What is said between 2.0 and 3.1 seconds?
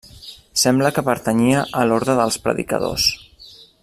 dels predicadors.